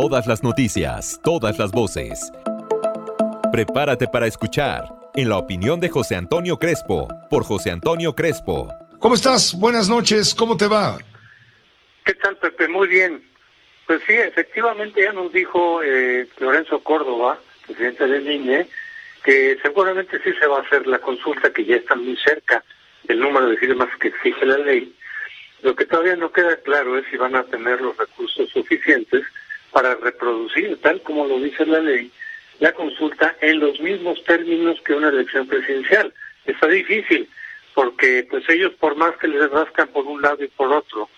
[0.00, 2.32] Todas las noticias, todas las voces.
[3.52, 8.72] Prepárate para escuchar en la opinión de José Antonio Crespo, por José Antonio Crespo.
[8.98, 9.54] ¿Cómo estás?
[9.60, 10.96] Buenas noches, ¿cómo te va?
[12.06, 12.66] ¿Qué tal, Pepe?
[12.68, 13.22] Muy bien.
[13.86, 18.68] Pues sí, efectivamente ya nos dijo eh, Lorenzo Córdoba, presidente del INE,
[19.22, 22.64] que seguramente sí se va a hacer la consulta, que ya está muy cerca
[23.04, 24.96] del número de firmas que exige la ley.
[25.60, 29.26] Lo que todavía no queda claro es si van a tener los recursos suficientes
[29.72, 32.10] para reproducir, tal como lo dice la ley,
[32.58, 36.12] la consulta en los mismos términos que una elección presidencial.
[36.44, 37.28] Está difícil,
[37.74, 41.08] porque pues ellos por más que les rascan por un lado y por otro,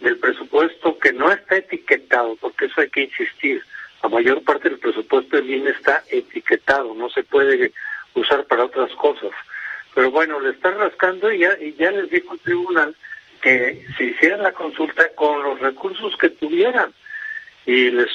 [0.00, 3.62] del presupuesto que no está etiquetado, porque eso hay que insistir,
[4.02, 7.72] la mayor parte del presupuesto del INE está etiquetado, no se puede
[8.14, 9.30] usar para otras cosas.
[9.94, 12.94] Pero bueno, le están rascando y ya, y ya les dijo el tribunal
[13.40, 16.92] que se hiciera la consulta con los recursos que tuvieran
[17.66, 18.10] y les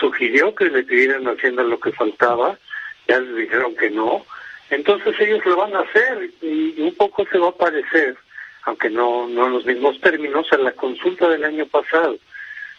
[0.00, 2.58] sugirió que le pidieran haciendo lo que faltaba,
[3.06, 4.24] ya les dijeron que no,
[4.70, 8.16] entonces ellos lo van a hacer y un poco se va a parecer,
[8.64, 12.18] aunque no, no en los mismos términos, a la consulta del año pasado,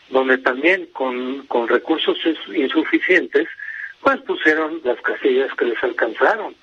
[0.10, 2.18] donde también con, con recursos
[2.54, 3.48] insuficientes,
[4.02, 6.56] pues pusieron las casillas que les alcanzaron.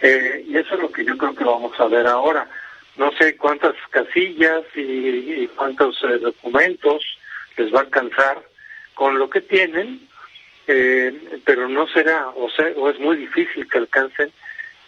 [0.00, 2.48] Eh, y eso es lo que yo creo que vamos a ver ahora.
[2.96, 7.04] No sé cuántas casillas y, cuántos eh, documentos
[7.56, 8.42] les va a alcanzar
[8.94, 10.00] con lo que tienen,
[10.66, 14.30] eh, pero no será, o, sea, o es muy difícil que alcancen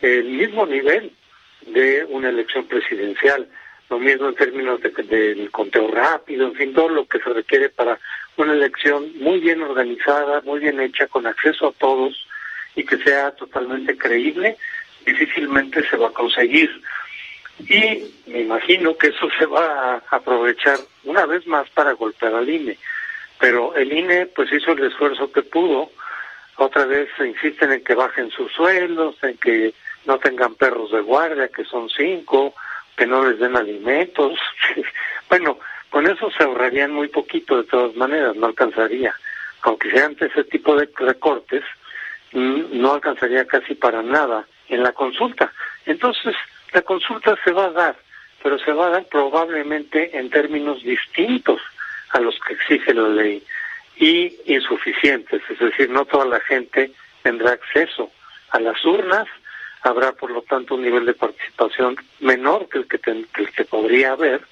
[0.01, 1.13] el mismo nivel
[1.67, 3.49] de una elección presidencial,
[3.91, 7.69] lo mismo en términos del de, conteo rápido, en fin, todo lo que se requiere
[7.69, 7.99] para
[8.37, 12.27] una elección muy bien organizada, muy bien hecha, con acceso a todos
[12.75, 14.57] y que sea totalmente creíble,
[15.05, 16.71] difícilmente se va a conseguir.
[17.61, 22.49] Y me imagino que eso se va a aprovechar una vez más para golpear al
[22.49, 22.77] INE
[23.39, 25.91] pero el INE pues hizo el esfuerzo que pudo.
[26.57, 29.75] Otra vez insisten en que bajen sus sueldos, en que
[30.07, 32.55] no tengan perros de guardia, que son cinco,
[32.97, 34.39] que no les den alimentos.
[35.29, 35.59] bueno,
[35.91, 39.15] con eso se ahorrarían muy poquito de todas maneras, no alcanzaría.
[39.63, 41.65] Aunque sean ese tipo de recortes,
[42.33, 45.53] no alcanzaría casi para nada en la consulta.
[45.87, 46.35] Entonces,
[46.73, 47.97] la consulta se va a dar,
[48.43, 51.61] pero se va a dar probablemente en términos distintos
[52.11, 53.43] a los que exige la ley
[53.97, 56.91] y insuficientes, es decir, no toda la gente
[57.23, 58.11] tendrá acceso
[58.51, 59.27] a las urnas,
[59.83, 64.13] habrá por lo tanto un nivel de participación menor que el que, el que podría
[64.13, 64.43] haber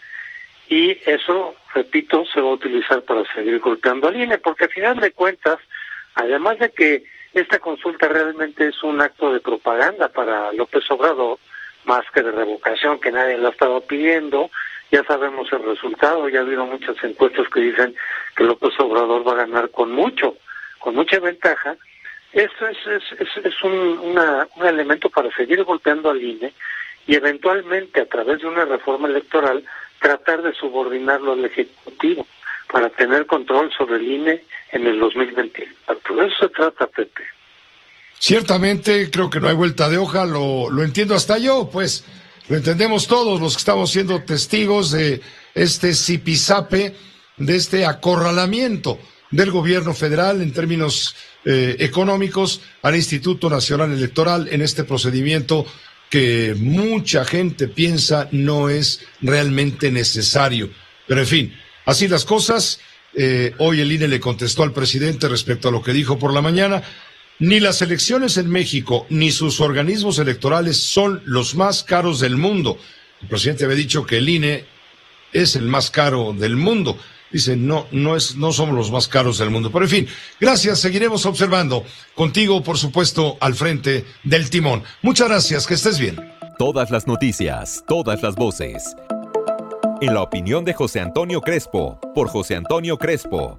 [0.69, 5.01] y eso, repito, se va a utilizar para seguir golpeando al INE, porque al final
[5.01, 5.59] de cuentas,
[6.15, 11.39] además de que esta consulta realmente es un acto de propaganda para López Obrador,
[11.85, 14.51] más que de revocación, que nadie lo ha estado pidiendo,
[14.93, 17.97] ya sabemos el resultado, ya ha habido muchas encuestas que dicen
[18.37, 20.37] que López Obrador va a ganar con mucho,
[20.79, 21.77] con mucha ventaja.
[22.35, 26.53] Esto es, es, es, un, un elemento para seguir golpeando al INE
[27.07, 29.65] y eventualmente a través de una reforma electoral
[29.99, 32.27] tratar de subordinarlo al Ejecutivo
[32.71, 35.69] para tener control sobre el INE en el 2020.
[36.07, 37.23] Por eso se trata, Pepe.
[38.19, 42.05] Ciertamente, creo que no hay vuelta de hoja, lo, lo entiendo hasta yo, pues
[42.49, 45.21] lo entendemos todos los que estamos siendo testigos de
[45.55, 46.95] este zipizape,
[47.37, 48.99] de este acorralamiento
[49.31, 55.67] del gobierno federal en términos eh, económicos al Instituto Nacional Electoral en este procedimiento
[56.11, 60.71] que mucha gente piensa no es realmente necesario.
[61.09, 61.55] Pero en fin,
[61.87, 62.81] así las cosas.
[63.15, 66.41] Eh, hoy el INE le contestó al presidente respecto a lo que dijo por la
[66.41, 66.83] mañana.
[67.43, 72.79] Ni las elecciones en México ni sus organismos electorales son los más caros del mundo.
[73.21, 74.65] El presidente había dicho que el INE
[75.33, 76.97] es el más caro del mundo
[77.33, 79.73] Dice, no, no es, no somos los más caros del mundo.
[79.73, 80.09] Pero en fin,
[80.39, 81.83] gracias, seguiremos observando.
[82.15, 84.85] Contigo, por supuesto, al frente del timón.
[85.01, 86.17] Muchas gracias, que estés bien.
[86.59, 88.95] Todas las noticias, todas las voces.
[90.01, 93.59] En la opinión de José Antonio Crespo, por José Antonio Crespo.